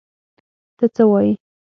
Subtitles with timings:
[0.77, 1.33] ته څه وایې!؟